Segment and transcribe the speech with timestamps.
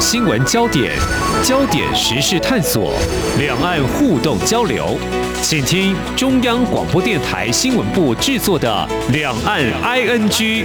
[0.00, 0.96] 新闻焦点、
[1.44, 2.94] 焦点时事探索、
[3.38, 4.96] 两岸互动交流，
[5.42, 10.64] 请听中央广播电台新闻部制作的《两岸 ING》。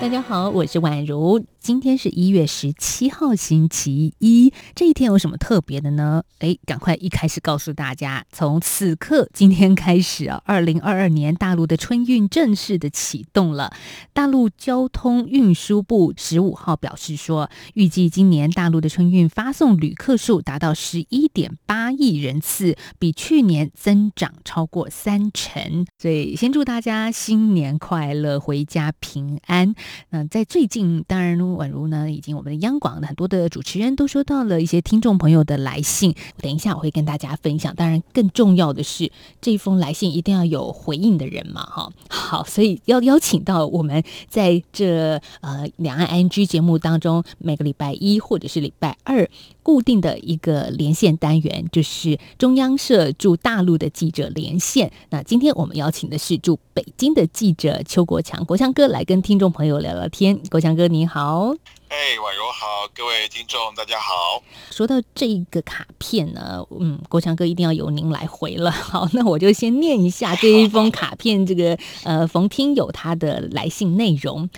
[0.00, 1.40] 大家好，我是宛如。
[1.68, 4.54] 今天是一月十七号，星期一。
[4.74, 6.22] 这一天有什么特别的呢？
[6.38, 13.70] 哎，赶快一开始告诉大家，从此刻今天开始啊，二零二二年大陆的春运正式的启动了。
[14.14, 25.84] 大陆交通运输部十五号表示说，预计今年大陆的春运发送旅客数达到十一点八亿人次，比去年增长超过三成。
[25.98, 29.74] 所以，先祝大家新年快乐，回家平安。
[30.08, 37.74] 那在最近，当然宛如呢，以及我们的央广的很多的主持人都收到了一些听众朋友的来信，等一下我会跟大家分享。
[37.74, 41.92] 当然，更重要的是这封来信一定要有回应的人嘛，哈。
[42.08, 49.28] 好，所以要邀请到我们在这呃两岸 NG 节目当中，每个礼拜一或者是礼拜二
[49.68, 54.90] 固定的一个连线单元，就是中央社驻大陆的记者连线。
[55.10, 60.40] 那今天我们邀请的是驻北京的记者邱国强，国强哥来跟听众朋友聊聊天。
[60.50, 61.54] 国强哥你好，
[61.88, 64.42] 哎，婉柔好，各位听众大家好。
[64.70, 68.70] 说到这个卡片呢，嗯，国强哥一定要由您来回了。
[68.70, 74.48] 好，那我就先念一下这一封卡片，这个呃，冯听友他的来信内容。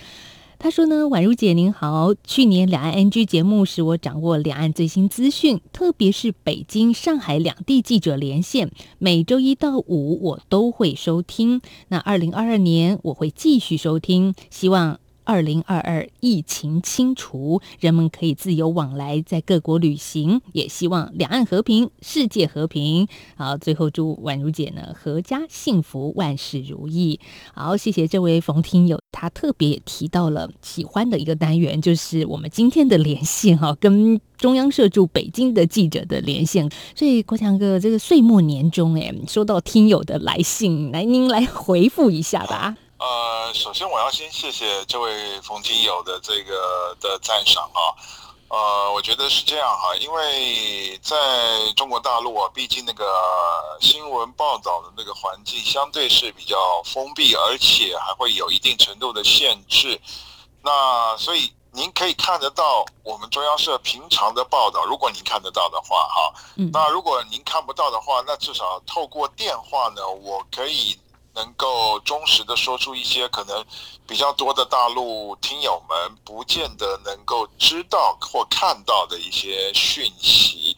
[0.62, 11.62] 他说呢，宛如姐您好，去年两岸 NG 节目使我掌握两岸最新资讯，特别是北京、上海两地记者连线，每周一到五我都会收听。
[11.88, 15.00] 那二零二二年我会继续收听，希望。
[15.25, 23.07] 二零二二疫情清除，人们可以自由往来，在各国旅行，也希望两岸和平，世界和平。
[23.37, 27.21] 好，最后祝宛如姐呢，阖家幸福，万事如意。
[27.55, 36.69] 好，谢谢这位冯听友，他特别提到了喜欢的一个单元，就是我们今天的连线哈，跟中央社驻北京的记者的连线。
[36.97, 42.77] 所以国强哥，这个岁末年终，哎，收到听友的来信，来您来回复一下吧。
[43.00, 47.81] 呃，首先我要先谢谢这位冯金友的这个的赞赏啊，
[48.49, 51.16] 呃，我觉得是这样哈，因为在
[51.77, 53.06] 中国大陆啊，毕竟那个
[53.81, 59.99] 新闻报道的那个环境相对是比较封闭，而且还会有一定程度的限制。
[60.62, 66.34] 那所以您可以看得到我们中央社平常的报道，如果您看得到的话哈，
[66.71, 71.00] 那如果您看不到的话，那至少透过电话呢，我可以。
[71.35, 73.65] 能够忠实的说出一些可能
[74.07, 80.77] 比较多的大陆听友们不见得能够知道或看到的一些讯息，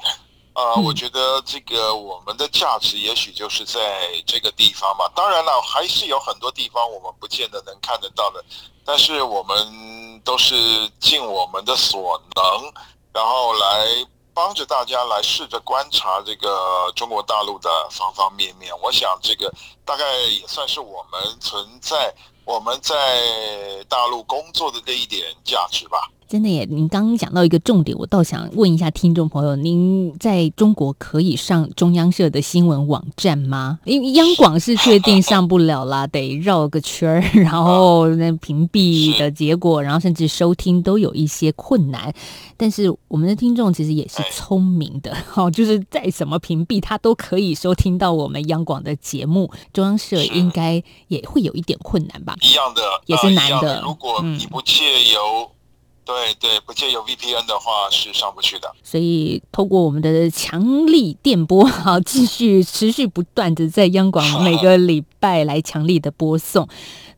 [0.55, 5.07] 呃，我觉得这个我们的价值也许就是在这个地方嘛。
[5.15, 8.45] 当然了，还是有很多地方我们不见得能看得到的，
[8.85, 10.55] 但是我们都是
[11.01, 12.73] 尽我们的所能，
[13.13, 14.07] 然后来。
[14.35, 19.53] 帮着大家来试着观察这个中国大陆的方方面面，我想这个
[19.85, 26.11] 大概也算是我们存在我们在大陆工作的这一点价值吧。
[26.33, 26.67] 真的耶！
[26.71, 33.81] 您刚刚讲到一个重点，我倒想问一下听众朋友：您在中国可以上中央社的新闻网站吗？
[33.85, 42.11] 因为央广是确定上不了啦，得绕个圈儿，然后那屏蔽的结果，然后甚至收听都有一些困难。
[42.57, 49.53] 但是我们的听众其实也是聪明的， 哦，就是再怎么屏蔽，他都可以收听到我们央广的节目。
[49.75, 52.35] 中央社应该也会有一点困难吧？
[52.41, 53.83] 一样的，也是难的。
[53.83, 55.51] 如果你不借由
[56.05, 58.71] 对对，不借由 VPN 的话是上不去的。
[58.83, 66.69] 所以透过我们的强力电波，好，继续持续不断的在央广 每个礼拜来强力的播送。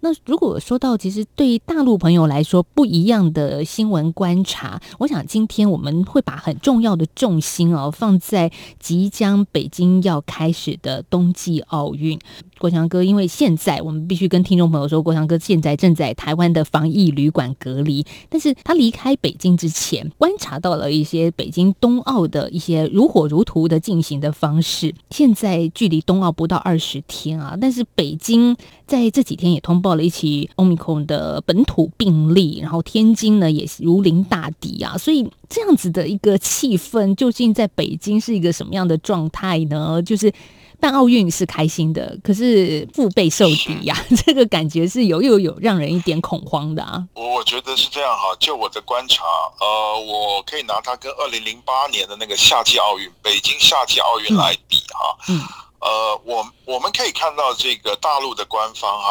[0.00, 12.20] 那如果说到其实对大陆朋友来说不一样的新闻观察，我想今天我们会把很重要的重心哦放在即将北京要开始的冬季奥运。
[12.64, 24.94] 国强哥，因为现在我们必须跟听众朋友说，国强哥现在正在台湾的防疫旅馆隔离，但是他离开北京之前，观察到了一些北京冬奥的一些如火如荼的进行的方式。
[25.10, 28.56] 现在距离冬奥不到二十天啊，但是北京
[28.86, 40.02] 在这几天也通报了一起欧米克的本土病例，然后天津呢也如临大敌啊，所以这样子的一个气氛，究竟在北京是一个什么样的状态呢？
[40.02, 40.32] 就是。
[40.80, 47.02] 办奥运是开心的，可是腹背受敌呀， 这个感觉是有又有让人一点恐慌的啊。
[47.14, 49.24] 我觉得是这样哈，就我的观察，
[49.60, 55.16] 呃，我可以拿它跟二零零八年的那个夏季奥运，北京夏季奥运来比哈。
[55.28, 55.40] 嗯。
[55.80, 59.06] 呃，我我们可以看到这个大陆的官方哈，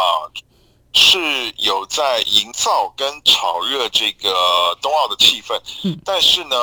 [0.91, 1.19] 是
[1.57, 6.55] 有在营造跟炒热这个冬奥的气氛，嗯，但是呢，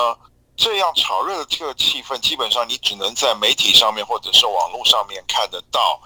[0.61, 5.99] 这样炒热的这个气氛，基本上你只能在媒体上面或者是网络上面看得到，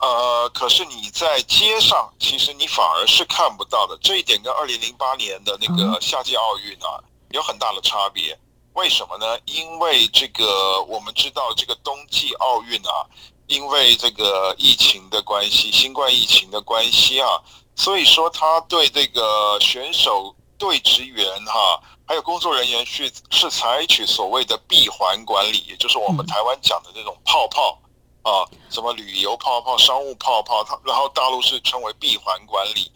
[0.00, 3.96] 呃，可是你在街上，其实你反而是看不到的。
[4.02, 6.98] 这一点跟二零零八年的那个夏季奥运啊
[7.30, 8.36] 有很大的差别。
[8.72, 9.38] 为什么呢？
[9.44, 13.06] 因为这个我们知道，这个冬季奥运啊。
[13.46, 17.28] 因为这个疫情的关系，新冠疫情的关系啊，
[17.76, 27.78] 所以说他对这个选手、队职员哈，还有工作人员去是采取所谓的闭环管理，也就是我们台湾讲的这种泡泡
[28.22, 32.90] 啊，什么旅游泡泡、商务泡泡，它然后大陆是称为闭环管理。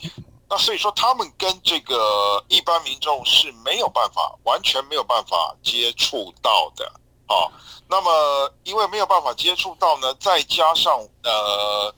[0.51, 6.91] 那所以说，他们跟这个一般民众是没有办法，完全没有办法接触到的。
[7.27, 7.53] 啊，
[7.87, 11.95] 那么因为没有办法接触到呢，再加上呃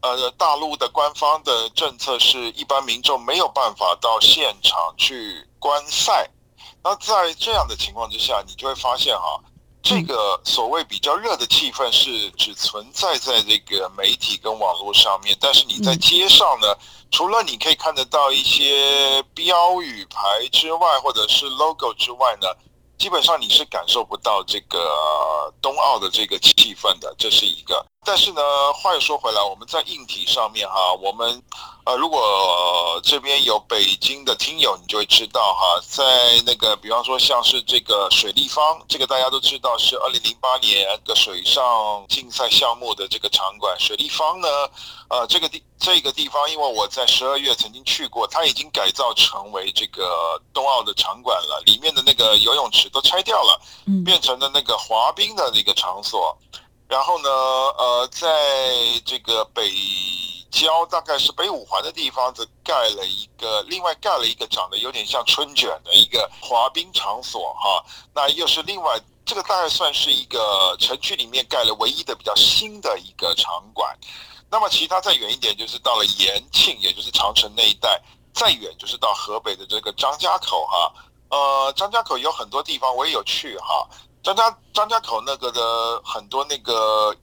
[0.00, 6.30] 呃大陆的官方的政策是一般民众没有办法到现场去观赛，
[6.82, 9.40] 那在这样的情况之下，你就会发现哈，
[9.82, 16.76] 这个所谓比较热的气氛是只存在在这个媒体跟网络上面，但是你在街上呢，
[17.10, 20.20] 除了你可以看得到一些标语牌
[20.52, 22.48] 之外，或者是 logo 之外呢。
[22.98, 27.86] 基本上你是感受不到这个冬奥的这个气氛的，这是一个。
[28.08, 28.40] 但是呢，
[28.72, 31.42] 话又说回来，我们在硬体上面哈，我们。
[31.84, 36.04] 呃，如果这边有北京的听友，你就会知道哈，在
[36.44, 43.74] 那个，比方说像是这个水立方，这个大家都知道是二零零八年的水上竞赛项目的这个场馆。
[43.80, 44.48] 水立方呢，
[45.08, 53.60] 呃，这个地这个地方，因为我在十二月曾经去过，它已经改造成为这个冬奥的场馆了，里面的那个游泳池都拆掉了，
[54.04, 56.36] 变成了那个滑冰的那个场所。
[56.88, 58.28] 然后呢，呃，在
[59.04, 59.70] 这个北。
[60.50, 67.84] 郊大概是北五环的地方，则盖了一个，另外盖了一个长得有点像春卷的一个滑冰场所哈。
[68.14, 73.94] 那又是另外这个大概算是一个城区里面盖了唯一的比较新的一个场馆。
[74.50, 77.90] 那么其他再远一点，就是到了延庆，也就是长城那一带；
[78.32, 80.92] 再远就是到河北的这个张家口哈。
[81.28, 83.86] 呃，张家口有很多地方我也有去哈。
[84.28, 87.16] 张家张家口那个的很多那个。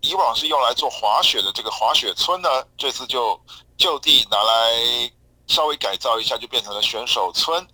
[0.00, 3.38] 以往是用来做滑雪的这个滑雪村呢，这次就
[3.76, 5.12] 就地拿来
[5.48, 7.66] 稍微改造一下，就变成了选手村。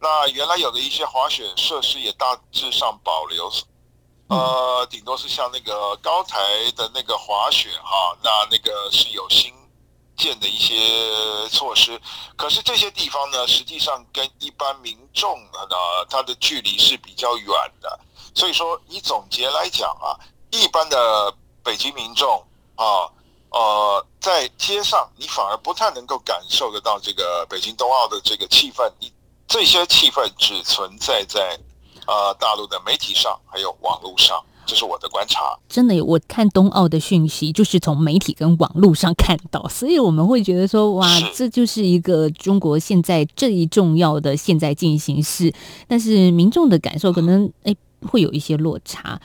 [0.00, 3.48] 那原来有的一些滑雪设施也大致上保留，
[4.26, 6.36] 呃，顶多是像那个高台
[6.74, 9.54] 的那个滑雪哈，那那个是有新
[10.18, 11.98] 建的一些措施。
[12.36, 15.60] 可是这些地方呢，实际上跟一般民众呢，
[16.10, 17.48] 它的距离是比较远
[17.80, 17.98] 的。
[18.34, 20.12] 所以说，你总结来讲啊，
[20.50, 21.34] 一般的。
[21.64, 22.42] 北京民众
[22.76, 23.04] 啊，
[23.50, 29.12] 呃，在街上你反而不太能够感受得到这个北京冬奥的这个气氛，你
[29.46, 31.60] 这些气氛只存在在
[32.06, 35.40] 呃大陆的媒体上还有网络上，这是我的观察。
[35.66, 45.50] 真的，我看冬奥的讯息就是从媒体跟网络上看到，所以我们会觉得说，哇，这就是一个中国现在最重要的现在进行式，
[45.86, 49.18] 但是民众的感受可能哎会有一些落差，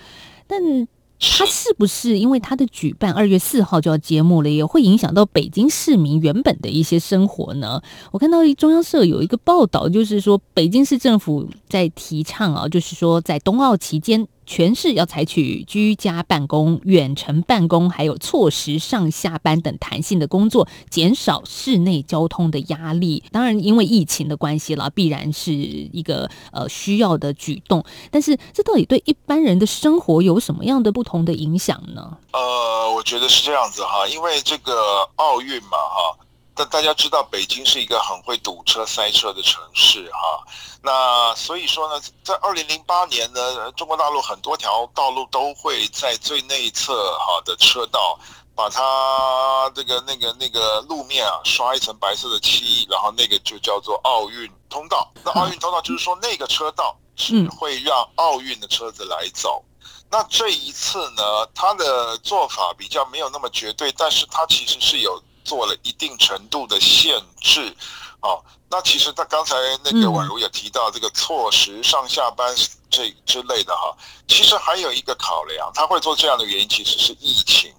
[0.48, 0.88] 但。
[1.26, 7.82] 它是不是因为它的举办二月四号就要揭幕了，也会影响到北京市民原本的一些生活呢？
[8.12, 14.28] 我看到中央社有一个报道，就是说北京市政府在提倡啊，就是说在冬奥期间。
[14.46, 23.24] 全市要采取居家办公、远程办公，还有错时上下班等弹性的工作，减少室内交通的压力。
[23.32, 27.84] 当然，因为疫情的关系了，必然是一个呃需要的举动。
[28.12, 32.18] 但是，这到底对一般人的生活有什么样的不同的影响呢？
[32.32, 34.74] 呃，我觉得是这样子哈，因为这个
[35.16, 36.18] 奥运嘛哈。
[36.56, 40.46] 但大家知道，北京是一个很会堵车、塞车的城市，哈。
[40.84, 48.20] 那所以说呢，在二零零八年呢，中国大陆很多条道路都会在最内侧哈的车道，
[48.56, 55.12] 把它这个那个那个路面啊刷一层白色的漆，然后那个就叫做奥运通道。
[55.24, 59.64] 那奥运通道就是说那个车道是会让奥运的车子来走。
[60.12, 65.20] 那这一次呢，他的做法比较没有那么绝对，但是他其实是有。
[65.44, 67.76] 做了一定程度的限制，
[68.22, 72.56] 哦，那其实他刚才那个宛如也提到这个错时上下班
[72.90, 73.96] 这之类的哈，
[74.28, 77.74] 其实还有一个考量，他会做这样的原因其实是疫情，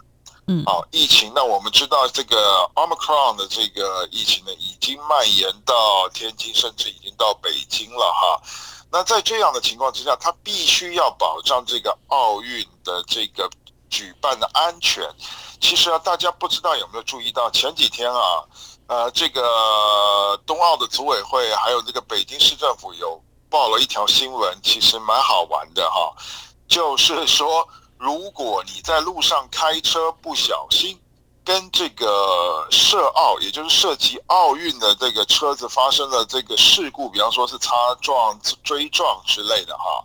[0.47, 8.43] 嗯，哦，疫情，那我们知道这个 omicron 的这个疫情呢，已经蔓延到天津，甚至已经到北京了哈，
[8.91, 13.49] 那在这样的情况之下，他必须要保障这个奥运的这个
[13.89, 15.03] 举办的安全。
[15.65, 18.45] 其实啊，大家不知道有没有注意到前几天啊，
[18.87, 23.19] 呃，这个冬奥的组委会还有这个北京市政府有
[23.49, 26.15] 报了一条新闻，其实蛮好玩的哈，
[26.69, 27.67] 就是说，
[27.97, 31.01] 如果你在路上开车不小心。
[31.47, 40.03] 跟这个涉奥，也就是涉及奥运的这个车子发生了这个事故，比方说是擦撞、追撞之类的哈，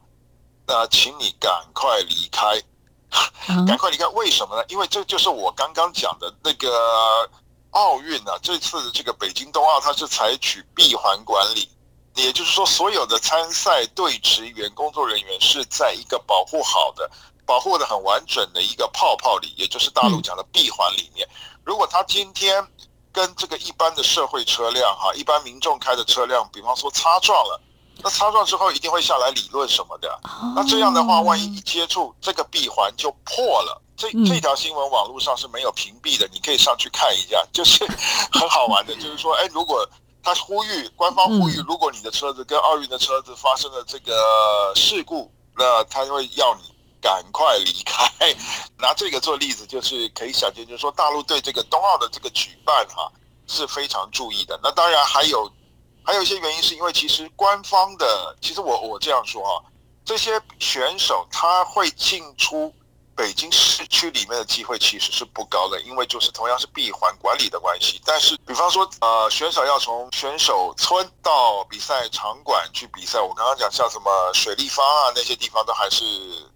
[0.68, 2.62] 那请你赶快离开，
[3.68, 4.06] 赶快离开。
[4.08, 4.64] 为什么呢？
[4.70, 7.30] 因为这就是我刚刚讲的那个
[7.72, 11.70] 奥运啊，这次这个北京冬奥它是采取闭环管理，
[12.16, 17.10] 也就是说，所有的参赛队职员、工作人员是在一个保护好的。
[17.46, 21.28] 保护的很完整的一个泡泡里，也就是大陆讲的闭环里面。
[21.64, 22.64] 如果他今天
[23.12, 27.60] 跟这个一般的社会车辆哈，一般民众开的车辆，比方说擦撞了，
[28.04, 30.20] 那擦撞之后一定会下来理论什么的。
[30.56, 33.82] 那这样的话，万一一接触这个闭环就破了。
[33.96, 37.86] 这这条新闻网络上是没有屏蔽的，你可以上去看一下，就是
[38.32, 38.96] 很好玩的。
[38.96, 39.88] 就是说，哎，如果
[40.24, 46.74] 他呼吁官方呼吁，如果你的车子跟奥运的车子发生了这个事故，那他会要你。
[47.02, 48.36] 赶快离开！
[48.78, 53.10] 拿这个做例子，就是可以想见，就是说大陆对这个冬奥的这个举办哈
[53.48, 54.60] 是非常注意的。
[54.62, 55.50] 那当然还有
[56.04, 59.62] 还有一些原因，是因为其实官方的，其实我我这样说啊，
[60.04, 62.74] 这些选手他会进出。
[63.20, 68.02] 北京市区里面的机会其实是不高的，因为就是同样是闭环管理的关系。
[68.06, 76.06] 但是，比方说，呃，选手要从选手村到比赛场馆去比赛，我刚刚讲像什么水立方啊那些地方都还是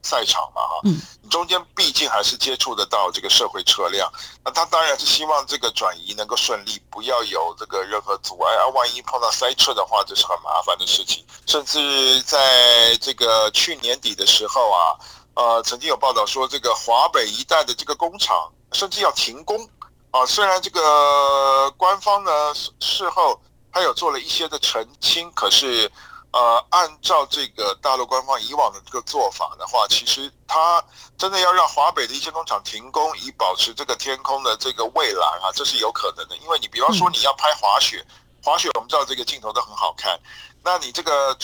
[0.04, 4.10] 赛场嘛，哈，嗯，中间毕竟还是接触得到这个社会车辆，
[4.42, 8.68] 那他当然是希望这个转移能够顺利，不要有这个任何阻碍啊。
[8.68, 11.26] 万一碰到塞车的话，这是很麻烦的事情。
[11.46, 14.96] 甚至在这个去年底的时候啊。
[15.36, 19.68] 呃，曾经有报道说，这个华北一带的这个工厂甚至要停工
[20.12, 20.24] 啊。
[20.28, 22.32] 虽然这个官方呢
[22.80, 25.92] 事后他有做了一些的澄清，可是
[26.34, 30.84] 呃，按照这个大陆官方以往的这个做法的话，其实它
[31.18, 36.38] 真的要让华北的一些工厂停工，以保持这个天空的这个蔚蓝啊，这是有可能的。
[36.38, 38.06] 因为你比方说你要拍滑雪，
[38.44, 40.20] 滑雪我们知道这个镜头都很好看，
[40.64, 41.36] 那你这个。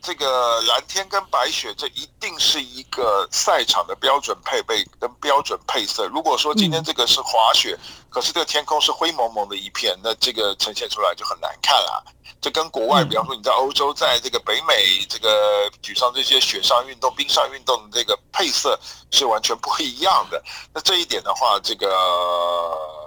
[0.00, 6.06] 这个蓝天跟白雪，这一定是一个赛场的标准配备跟标准配色。
[6.06, 7.76] 如果说今天这个是滑雪，
[8.16, 12.00] 可是这个天空是灰蒙蒙的一片，那这个呈现出来就很难看啊。
[12.40, 18.78] 这跟国外，比方说你在欧洲，在这个北美这个举上这些雪上运动、冰上运动的这个配色
[19.10, 20.42] 是完全不一样的。
[20.72, 21.86] 那这一点的话，这个。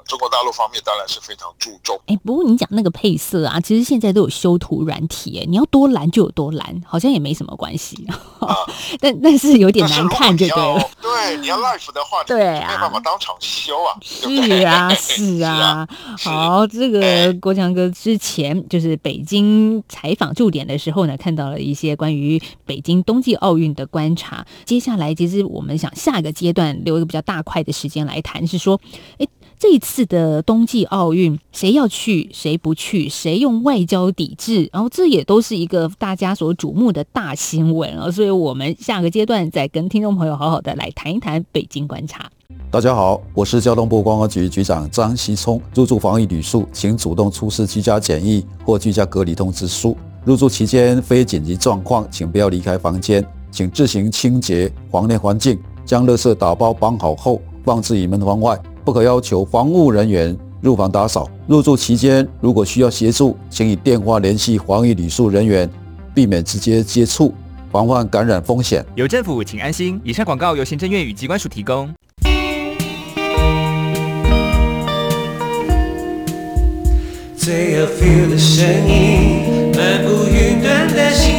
[0.10, 1.96] 中国大陆方面当然是非常注重。
[2.08, 8.08] 哎，不过你讲那个配色啊，其实现在都有修图软体，哎，你要多蓝就有多蓝，好像也没什么关系。
[8.42, 8.58] 啊，
[9.00, 10.89] 但但是有点难看，就对了。
[11.00, 13.96] 对，你要 life 的话，对啊，没办法当场修啊。
[14.01, 15.88] 是啊， 是啊。
[16.18, 24.46] 好，这个国强哥之前就是北京采访驻点的时候呢，看到了一些关于北京冬季奥运的观察。
[24.65, 28.79] 接下来，其实我们想下一个阶段留一个比较大块的时间来谈，是说，
[29.18, 29.27] 哎。
[29.60, 38.10] 这一次的冬季奥运，谁要去，谁不去，谁用外交抵制，然后这也都是一个大家所瞩目的大新闻啊！
[38.10, 42.32] 所以，我们下个阶段再跟听众朋友好好的来谈一谈北京观察。
[42.72, 45.62] 大家好，我是交通部观光局局长张锡聪。
[45.75, 49.94] 入住防疫旅宿，请主动出示居家检疫或居家隔离通知书。
[50.24, 58.58] 入住期间非紧急状况，请不要离开房间，请自行清洁房内环境，将垃圾打包绑好后放置于门房外。
[58.89, 61.29] 不可要求防务人员入房打扫。
[61.46, 65.69] 入住期间，如果需要协助，请以电话联系防疫旅宿人员，
[66.12, 67.31] 避免直接接触，
[67.72, 68.84] 防范感染风险。
[68.96, 70.01] 有政府，请安心。
[70.03, 71.88] 以上广告由行政院与机关署提供。
[77.38, 81.38] 最有 feel 的声音，漫步云端的心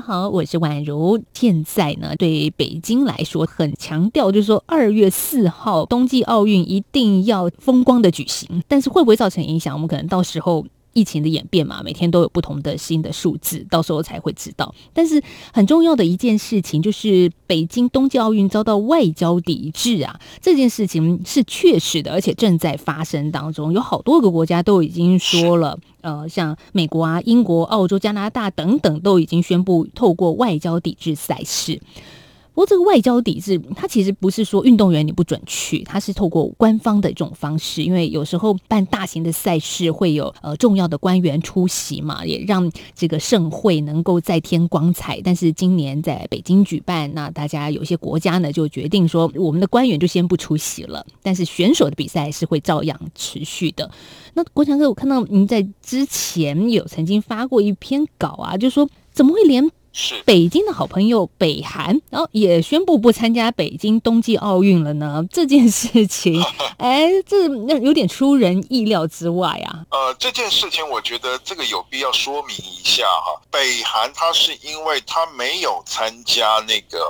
[0.00, 1.22] 好，我是婉如。
[1.34, 8.62] 现在呢，对北京来说，很强调，就是说二月四号冬季奥运一定要风光的举行。
[8.66, 9.74] 但是会不会造成影响？
[9.74, 10.64] 我们可能到时候。
[10.92, 14.74] 疫情的演变嘛，每天都有不同的新的数字，到时候才会知道。
[14.92, 23.72] 但是很重要的一件事情就是，北京冬季奥运遭到外交抵制啊，这件事情是确实的，而且正在发生当中。
[23.72, 31.80] 有好多个国家都已经说了，呃，像美国啊、英国、澳洲、加拿大等等，都已经宣布透过外交抵制赛事。
[32.60, 45.18] 过这个外交抵制，它其实不是说运动员你不准去，它是透过官方的这种方式，因为有时候办大型的赛事会有呃重要的官员出席嘛，也让这个盛会能够再添光彩。
[45.24, 53.90] 但是今年在北京举办，那大家有些国家呢就决定说，我们的官员就先不出席了，但是选手的比赛是会照样持续的。
[54.34, 65.24] 那国强哥，我看到您在之前有曾经发过一篇稿啊，就说怎么会连是北京的好朋友北韩，然后也宣布不参加北京冬季奥运了呢？
[65.32, 66.40] 这件事情，
[66.78, 69.84] 哎，这那有点出人意料之外啊。
[69.90, 73.40] 呃，这件事情我觉得这个有必要说明一下哈。
[73.50, 77.04] 北韩它是因为它没有参加那个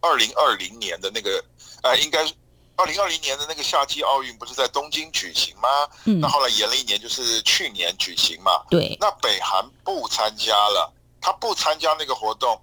[0.00, 1.42] 二零二零年的那个，
[1.82, 2.34] 呃，应该是
[2.76, 5.68] 二零二零年的那个夏季奥运，不是在东京举行吗？
[6.04, 8.52] 嗯那，后来延了一年，就是去年举行嘛。
[8.70, 12.60] 对，那北韩不参加了，他不参加那个活动，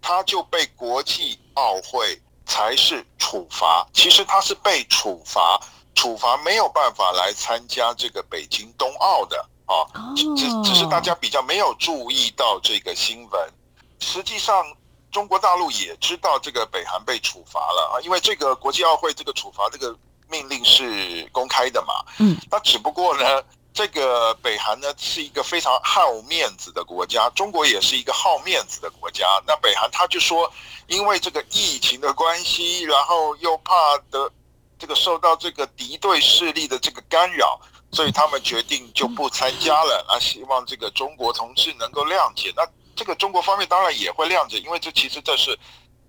[0.00, 3.86] 他就被国际奥会才是处罚。
[3.92, 5.60] 其实他是被处罚，
[5.94, 9.74] 处罚没有办法来参加这个北京冬奥的啊。
[9.94, 10.24] 哦只
[10.62, 13.52] 只是大家比较没有注意到这个新闻，
[14.00, 14.64] 实际上。
[15.12, 19.96] 中国大陆也知道这个北韩被处罚了啊，因为这个国际奥会这个处罚这个
[20.28, 22.04] 命令是公开的嘛。
[22.18, 23.42] 嗯，那只不过呢，
[23.76, 29.26] 这个北韩呢是一个非常好面子的国家，中国也是一个好面子的国家。
[29.46, 30.50] 那北韩他就说，
[30.86, 33.74] 因为这个疫情的关系，然后又怕
[34.10, 34.32] 的
[34.78, 37.60] 这个受到这个敌对势力的这个干扰，
[37.92, 40.02] 所以他们决定就不参加了。
[40.08, 42.50] 那希望这个中国同志能够谅解。
[42.56, 42.66] 那
[42.96, 45.54] 这个中国方面当然也会谅解，因为这其实这是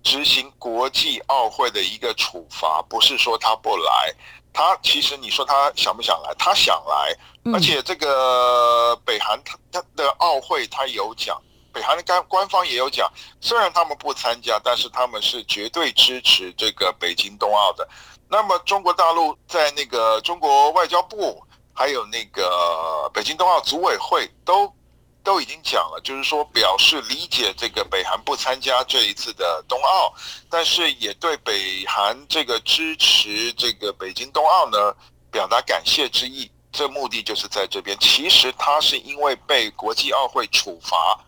[0.02, 4.14] 执行国际奥会的一个处罚，不是说他不来。
[4.52, 6.34] 他其实你说他想不想来？
[6.38, 11.40] 他想来，嗯而且这个北韩他他的奥会他有讲，
[11.72, 17.88] 北韩的官官方也有讲，虽然他们不参加，但是他们是绝对支持这个北京冬奥的。
[18.28, 24.70] 那么中国大陆在那个中国外交部，还有那个北京冬奥组委会都
[25.22, 30.14] 都已经讲了，就是说表示理解这个北韩不参加这一次的冬奥，
[30.48, 34.94] 但是也对北韩这个支持这个北京冬奥呢
[35.30, 36.50] 表达感谢之意。
[36.70, 37.96] 这目的就是在这边。
[37.98, 41.18] 其实他是因为被国际奥会处罚，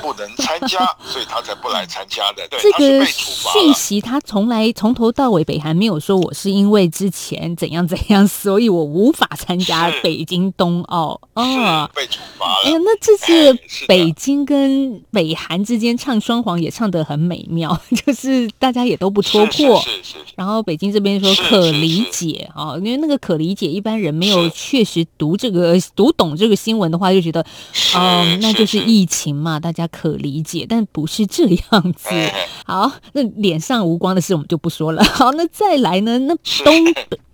[0.00, 2.46] 不能参加，所以他才不来参加的。
[2.48, 3.74] 对，这个讯。
[3.74, 11.88] 息他从来从头到尾，北韩没有说我是因为之前怎样怎样，所以我无法参加北京冬奥是啊。
[11.94, 19.80] 被处罚哎呀了。，那这次北京跟北韩之间唱双簧也唱得很美妙， 就是大家也都不戳是破。
[19.80, 32.08] 是是是然后北京这边说可理解啊，因为那个可理解，一般人没有确实读这个读懂这个新闻的话，就觉得，是嗯，那就是是疫情嘛，大家可理解，但不是这样子。
[32.10, 35.02] 哎 好，那脸上无光的事我们就不说了。
[35.14, 36.18] 好，那再来呢？
[36.20, 36.72] 那是冬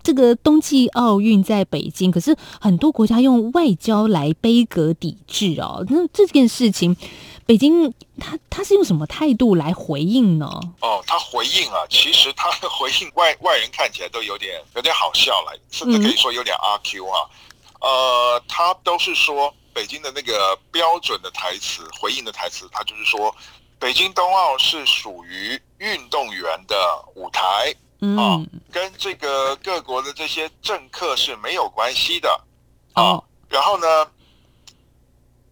[0.01, 5.85] 这个冬季奥运在北京，可是很多国家用外交来杯葛抵制哦。
[5.89, 6.95] 那这件事情，
[7.45, 10.49] 北京他他是用什么态度来回应呢？
[10.79, 17.19] 哦，他回应啊，其实他的回应外外人看起来都有点有点好笑了，甚至可以说有点阿 Q 啊。
[17.79, 23.31] 呃，他都是说北京的那个标准的台词，回应的台词，他就是说，
[23.77, 26.75] 北京冬奥是属于运动员的
[27.13, 32.43] 舞台，嗯，跟这个各国的这些政客是没有关系的。
[32.93, 34.07] 啊哦，然后呢，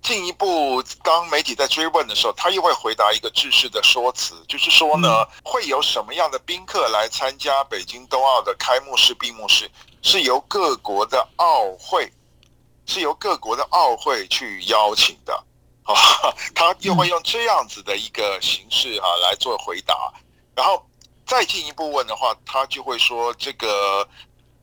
[0.02, 9.70] 进一步当媒体在追问的时候，他又会回答一个制式的说辞，就是说呢，嗯会有什么样的宾客来参加北京冬奥的开幕式、闭幕式，
[10.02, 12.12] 是由各国的奥会，
[12.86, 15.44] 是由各国的奥会去邀请的。
[15.84, 15.94] 啊，
[16.56, 20.12] 他又会用这样子的一个形式啊来做回答，
[20.56, 20.84] 然后
[21.28, 24.08] 再进一步问的话，他就会说这个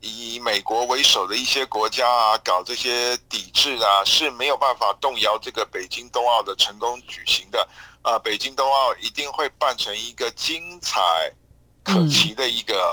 [0.01, 7.69] 以美国为首的一些国家啊，搞这些抵制啊，是没有办法动摇这个北京冬奥的成功举行的。
[8.03, 11.01] 啊，北京冬奥一定会办成一个精彩
[11.85, 12.85] 可期的一个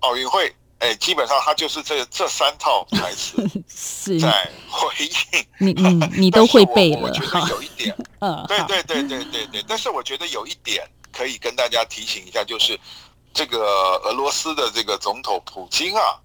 [0.00, 0.52] 奥运会。
[0.78, 3.36] 哎，基本上他就是这这三套台词
[3.68, 5.46] 是在回应。
[5.58, 12.78] 你你 你都会背了我我觉得，有一点， 嗯，对对对对对对，但是我觉得有一点可以跟大家提醒一下，就是
[13.32, 13.58] 这个
[14.04, 16.20] 俄罗斯的这个总统普京啊，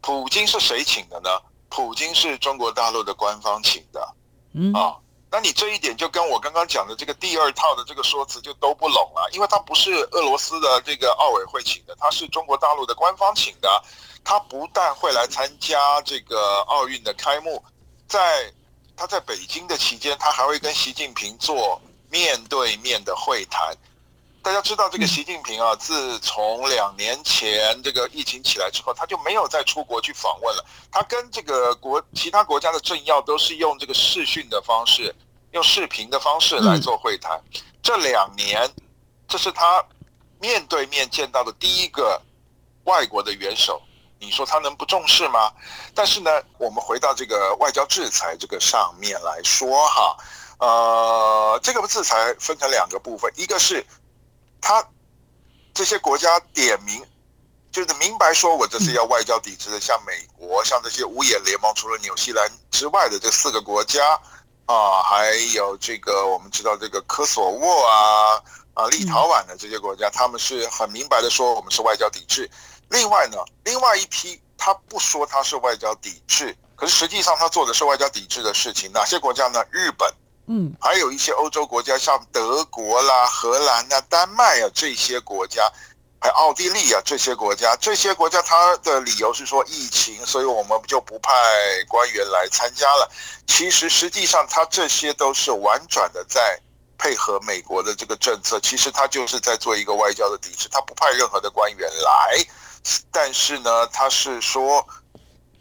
[0.00, 1.30] 普京是谁请的呢？
[1.68, 4.14] 普京是中国大陆的官方请的
[4.54, 4.96] 嗯啊。
[5.30, 13.82] 那你这一点就跟我刚刚讲的这个第二套的这个说辞就都不拢了，因为他不是俄罗斯的这个奥委会请的，他是中国大陆的官方请的。
[14.24, 17.64] 他不但会来参加这个奥运的开幕，
[18.06, 18.52] 在
[18.94, 23.74] 他在北京的期间，他还会跟习近平做面对面的会谈。
[24.40, 30.64] 大家知道，这个习近平啊，自从两年前这个疫情起来之后，他就没有再出国去访问了。
[30.90, 35.14] 他跟这个国其他国家的政要都是用这个视讯的方式，
[35.50, 37.38] 用视频的方式来做会谈。
[37.82, 38.72] 这两年，
[39.26, 39.84] 这是他
[40.40, 42.18] 面对面见到的第一个
[42.84, 43.82] 外国的元首。
[44.18, 45.52] 你说他能不重视吗？
[45.94, 50.16] 但是呢，我们回到这个外交制裁这个上面来说哈，
[50.58, 53.84] 呃，这个制裁分成两个部分，一个是。
[54.60, 54.84] 他
[55.72, 57.04] 这些国家点名，
[57.70, 64.18] 就是明白说，我这是要外交抵制的，像美国，像这些五眼联盟，除了纽西兰之外的这四个国家
[64.66, 68.42] 啊，还有这个我们知道这个科索沃啊
[68.74, 72.50] 啊立陶宛的这些国家，他们是很明白的说，我们是外交抵制。
[72.90, 78.90] 另外呢，另外一批他不说他是外交抵制，可是实际上他做的是外交抵制的事情。
[78.92, 79.64] 哪些国家呢？
[79.70, 80.12] 日本。
[80.50, 85.70] 嗯，还有一些欧洲国家，像德国啦、荷兰呐、丹麦啊这些国家，
[86.18, 91.30] 还有奥地利啊这些国家，这些国家它的理由是说疫情，所以我们就不派
[91.86, 93.10] 官员来参加了。
[93.46, 96.58] 其实实际上，它这些都是婉转的在
[96.96, 98.58] 配合美国的这个政策。
[98.60, 102.42] 其实他就是在做一个外交的抵制，他不派任何的官员来，
[103.12, 104.82] 但是呢，他是说，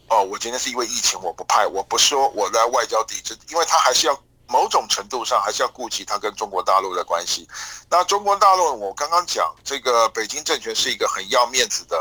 [0.08, 4.18] 哦，我今天是因为疫情我不派，我不说我在外交抵制，因为他还是要。
[4.48, 7.48] 某种程度上还是要顾及它跟中国大陆的关系。
[7.90, 11.98] 那中国大陆，我刚刚讲这个北京政权是一个很要面子的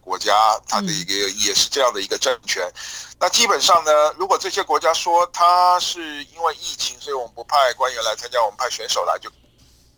[0.00, 2.66] 国家，它的一个也是这样的一个政权。
[3.18, 9.30] 那基本上呢，如果这些国家说他是因为疫情，所以我们不派官员来参加，我们派选手来就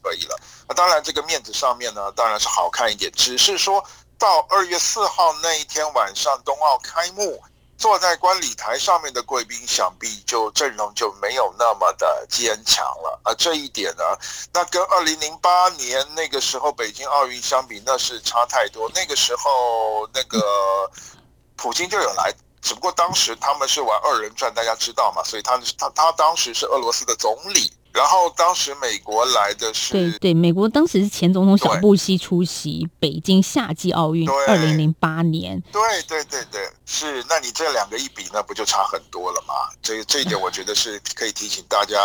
[0.03, 0.37] 可以了。
[0.69, 3.11] 那当然，这个面子上面呢，当然是好看一点。
[3.13, 3.85] 只是说
[4.19, 7.41] 到二月四号那一天晚上，冬奥开幕。
[7.77, 13.21] 坐在观礼台上面的贵宾，想必就阵容就没有那么的坚强了。
[13.25, 14.05] 啊这一点呢，
[14.53, 18.91] 那跟二零零八年那个时候北京奥运相比，那是差太多。
[18.95, 20.91] 那个时候，那个
[21.57, 27.73] 普京就有来，只不过当时他们是玩二人转，大家知道嘛，所以他他他当时是俄罗斯的总理。
[27.93, 35.63] 然后当时美国来的是对对，美国当时是前总统小布希出席北京夏季奥运，二零零八年。
[35.71, 37.23] 对对对对，是。
[37.29, 39.55] 那你这两个一比，那不就差很多了吗？
[39.83, 41.99] 这这一点，我觉得是可以提醒大家，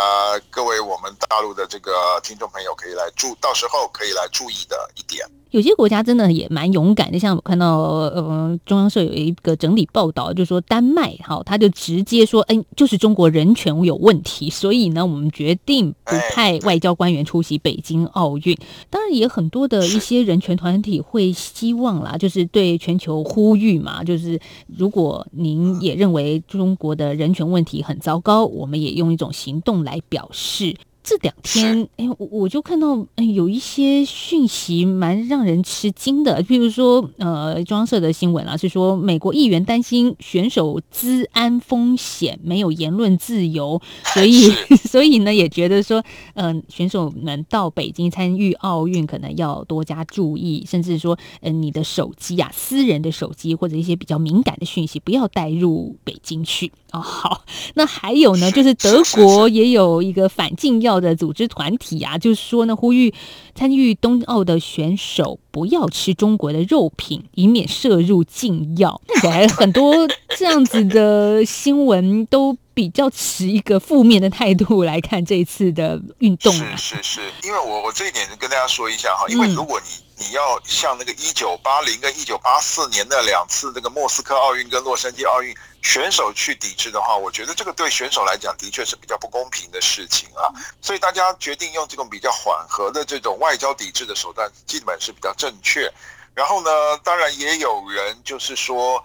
[0.50, 5.26] 各位我们大陆的这个听众朋友，可以来注，到时候可以来注意的一点。
[5.50, 18.56] 有些国家真的也蛮勇敢的，像我看到，呃，中央社有一个整理报道，就说丹麦，哈，他就直接说，哎，就是中国人权有问题，所以呢，我们决定不派外交官员出席北京奥运。
[18.90, 30.76] 当然，也很多的一些人权团体会希望啦，就是对全球呼吁嘛，就是如果您也认为中国的人权问题很糟糕，我们也用一种行动来表示。
[31.08, 36.42] 这两天，哎，我我就看到，哎，有一些讯息蛮让人吃惊的。
[36.42, 44.50] 譬如说，呃，中央社的新闻啊，是说美国议员担心选手资安风险，没有言论自由，所以，
[44.84, 56.70] 所以呢，也觉得说，嗯，选手们到北京参与奥运，可能要多加注意，甚至说，嗯，你的手机啊，私人的手机或者一些比较敏感的讯息，不要带入北京去。
[56.90, 57.44] 哦，好，
[57.74, 63.12] 那还有呢，就是德国也有一个反禁药的组织团体啊，就是说呢，呼吁
[63.54, 69.00] 参与冬奥的选手不要吃中国的肉品，以免摄入禁药。
[69.22, 76.52] 还 很多这样子的新闻，都比较持一个负面的态度来看这一次的运动。
[76.52, 80.08] 是是是，因为我我这一点跟大家说一下哈，因为如果你。
[80.20, 90.48] 你要像那个一九八零跟一九八四年的两次那个莫斯科奥运跟洛杉矶奥运选手去抵制的话，我觉得这个对选手来讲的确是比较不公平的事情啊。
[90.80, 95.92] 所以大家决定用这种比较缓和的这种外交抵制的手段，基本是比较正确。
[96.34, 96.70] 然后呢，
[97.02, 99.02] 当然也有人就是说，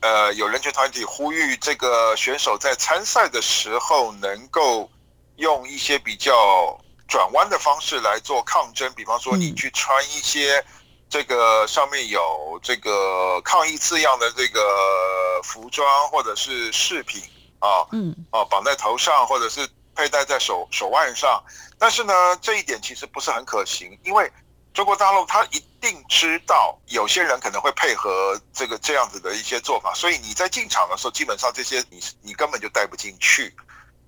[0.00, 4.90] 呃，有人权团体呼吁这个选手在参赛的时候能够
[5.36, 6.78] 用一些比较。
[7.06, 10.64] 转弯的方式来做抗争，比方说你去穿一些
[11.08, 14.60] 这个上面有这个抗议字样的这个
[15.42, 17.22] 服装或者是饰品
[17.60, 21.42] 啊，嗯，啊绑在头上或者是佩戴在手手腕上，
[21.78, 22.12] 但是呢
[22.42, 24.30] 这一点其实不是很可行，因为
[24.72, 33.54] 中国大陆他一定知道有些人可能会配合这个这样子的一些做法，所以你在进场的时候基本上这些你你根本就带不进去。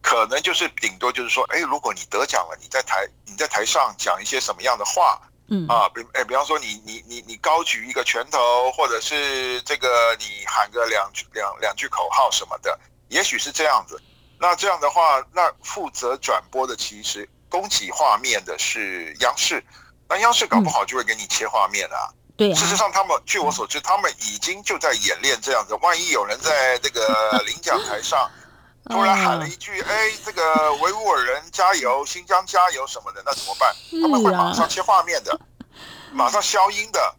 [0.03, 12.79] 可能就是顶多就是说，哎，如果你得奖了，你在台你在台上讲一些什么样的话，嗯啊，比哎，比方说你你你你高举一个拳头，或者是这个你喊个两句两两句口号什么的，
[13.09, 14.01] 也许是这样子。
[14.39, 19.65] 那这样的话，那负责转播的其实供给画面的是央视，
[20.09, 22.11] 那央视搞不好就会给你切画面啊。
[22.37, 25.75] 对啊事，实上，他们据我所知，他们已经就在演练这样子。
[25.81, 28.31] 万一有人在这个领奖台上
[28.89, 33.75] 突然喊了一句：“哎，这个维吾尔人加油，新疆加油什么的”，那怎么办？
[34.03, 35.39] 他们会马上切画面的，
[36.13, 37.15] 马上消音的。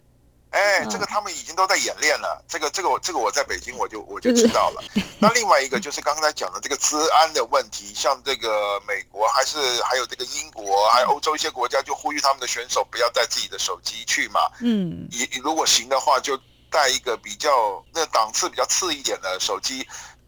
[0.52, 2.42] 哎，嗯这个他们已经都在演练了。
[2.48, 4.82] 这个这个我这个我在北京我就我就知道了。
[5.20, 14.40] 那另外一个就是刚才讲的这个治安的问题，像这个美国还是还有这个英国，还有欧洲一些国家就呼吁他们的选手不要带自己的手机去嘛。
[14.62, 16.40] 嗯也如果行的话，就
[16.72, 19.86] 带一个比较那档次比较次一点的手机，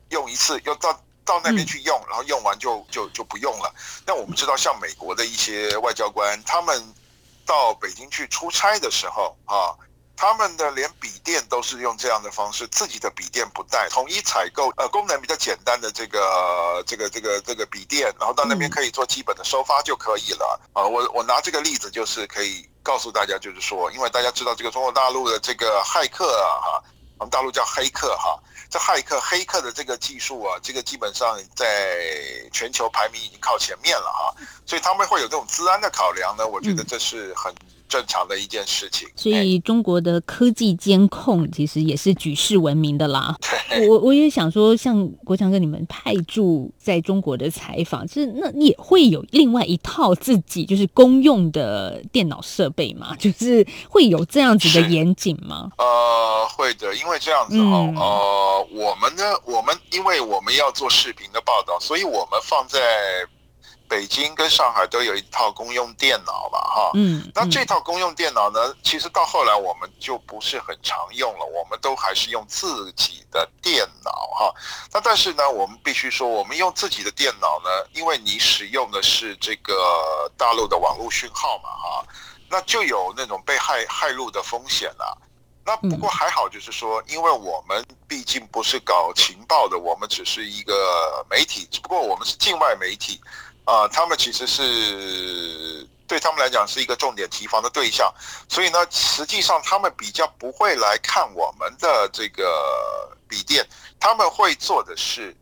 [0.09, 3.71] 用一次，要到到那边去用，然后用完就就就不用了。
[4.07, 6.73] 那我们知道，像美国的一些外交官，他们
[7.45, 9.77] 到北京去出差的时候啊。
[10.21, 20.83] 他们的连笔电都是用这样的方式，自己的笔电不带，统一采购呃功能比较简单的这个这个这个这个笔电，然后到那边嗯可以做基本的收发就可以了啊。
[20.83, 26.83] 我我拿这个例子就是可以告诉大家，就是说，因为大家知道这个中国大陆的这个骇客啊哈，
[27.19, 31.97] 我们大陆叫黑客哈，这骇客黑客的这个技术啊，这个基本上在
[32.51, 34.33] 全球排名已经靠前面了哈，
[34.65, 37.53] 所以他们会有这种治安的考量呢，我觉得这是很
[37.89, 39.09] 正常的一件事情。
[39.15, 43.35] 所哎以中国的科技监控其实也是举世闻名的啦。
[43.89, 55.69] 我我也想说，像国强哥你们派驻在中国的采访，就是那也会有另外一套自己就是公用的电脑设备嘛， 就是会有这样子的严谨吗？
[55.77, 62.79] 呃，会的，因为这样子哦、嗯呃，我们呢，我们因为我们要做视频的报道，所以我们放在
[63.89, 66.91] 北京跟上海都有一套公用电脑嘛，哈。
[66.93, 74.53] 嗯，那这套公用电脑呢，其实到后来我们就不是很常用了，我们都还是用自己的电脑哈。
[74.93, 82.05] 那但是呢，我们必须说，我们用自己的电脑呢，因为你使用的是这个大陆的网络讯号嘛哈，
[82.47, 85.17] 那就有那种被害害入的风险啊。
[85.65, 93.21] 那不过还好，就是说，因为我们毕竟不是搞情报的，我们只是一个媒体，只不过我们是境外媒体，
[93.69, 98.11] 啊、他们其实是对他们来讲是一个重点提防的对象，
[98.47, 103.63] 所以呢，实际上他们比较不会来看我们的这个笔电，
[103.99, 105.37] 他们会做的是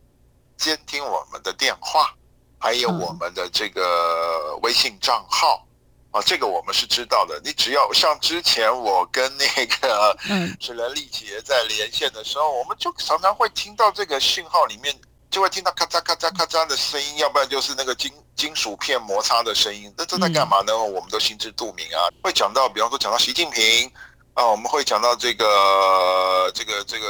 [0.58, 2.14] 监听我们的电话，
[2.58, 5.64] 还有嗯我们的这个微信账号。
[6.10, 7.38] 啊，这个我们是知道的。
[7.44, 14.98] 你只要像之前我跟那个嗯是任丽杰在连线的时候，我们就常常会听到这个讯号里面
[15.30, 19.92] 就会听到咔嚓咔嚓咔嚓的声音，要不然就是那个金金属片摩擦的声音。
[19.96, 20.76] 那正在干嘛呢？
[20.76, 22.08] 我们都心知肚明啊。
[22.22, 23.90] 会讲到，比方说讲到习近平
[24.34, 27.06] 啊，我们会讲到这个这个这个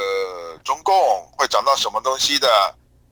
[0.63, 0.95] 中共，
[1.37, 2.47] 会讲到什么东西的？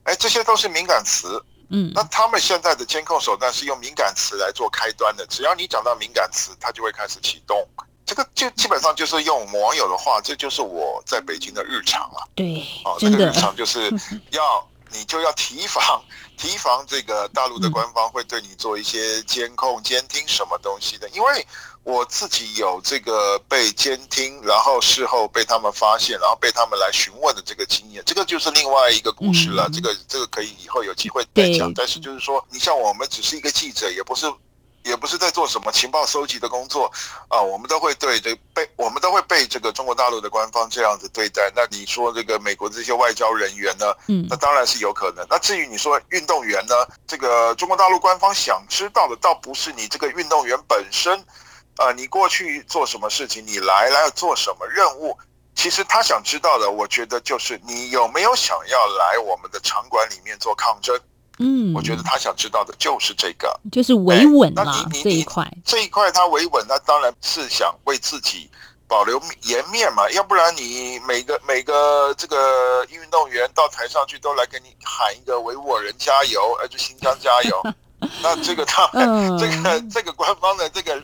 [0.04, 1.42] 哎，这些都是敏感词。
[1.70, 7.68] 嗯那他们现在的监控手段是用敏感词来做开端的，只要你讲到敏感词，它就会开始启动。
[8.06, 12.26] 这个就基本上就是用网友的话，这就是我在北京的日常了。
[12.36, 13.92] 对哦，，这个日常就是
[14.32, 16.04] 要你就要提防
[16.38, 21.48] 提防这个大陆的官方会对你做一些监控、监听什么东西的，因为
[21.84, 29.68] 我自己有这个被监听，然后事后被他们发现，然后被他们来询问的这个经验，这个就是另外一个故事了。
[29.68, 31.74] 嗯这个这个可以以后有机会再讲。
[31.74, 34.32] 但是就是说，你像我们只是一个记者，也不是。
[34.88, 36.92] 也不是在做什么情报收集的工作
[37.28, 41.52] 啊，我们都会对这被我们都会被这个中国大陆的官方这样子对待。
[41.56, 43.94] 那你说这个美国这些外交人员呢？
[44.08, 45.26] 嗯那当然是有可能。
[45.30, 46.74] 那至于你说运动员呢，
[47.06, 51.24] 这个中国大陆官方想知道的，倒不是你这个运动员本身，
[51.78, 55.18] 呃，你过去做什么事情，你来来做什么任务。
[55.56, 60.96] 其实他想知道的，我觉得就是你有没有想要来我们的场馆里面做抗争。
[61.40, 63.60] 嗯，我觉得他想知道的就是这个。
[63.72, 68.50] 就是维稳哎那啦你你你这一块，这一块他维稳，他当然是想为自己
[68.88, 77.62] 保留颜面嘛，要不然你每个每个这个运动员到台上去都来给你喊一个维吾尔人加油，而且新疆加油，
[78.24, 80.96] 那这个他、嗯这个这个官方的这个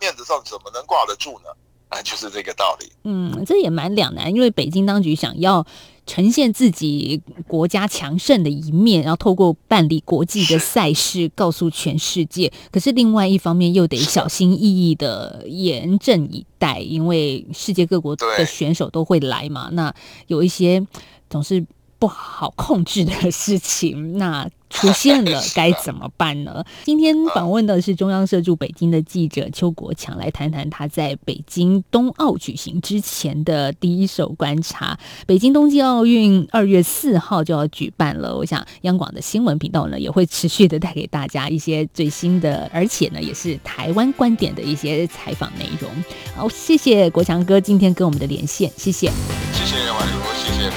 [0.00, 1.50] 面子上怎么能挂得住呢？
[1.88, 2.90] 啊，就是这个道理。
[3.04, 5.64] 嗯，这也蛮两难，因为北京当局想要
[6.12, 12.52] 呈现自己国家强盛的一面，然后透过办理国际的赛事告诉全世界。
[12.70, 19.70] 可是另外一方面又得小心翼翼的严阵以待，因为世界各国的选手都会来嘛。
[19.72, 19.94] 那
[20.26, 20.86] 有一些
[21.30, 21.64] 总是
[21.98, 26.64] 不好控制的事情，那出现了，该怎么办呢？
[26.84, 34.98] 今天访问的是中央社驻北京的记者邱国强，来谈谈他在北京冬奥举行之前的第一手观察。
[35.26, 45.90] 北京冬季奥运二月四号就要举办了，我想央广的新闻频道呢也会持续的带给大家一些最新的，而且呢也是台湾观点的一些采访内容。
[46.34, 49.12] 好，谢谢国强哥今天跟我们的连线，谢谢。
[49.52, 50.70] 谢谢婉如，谢谢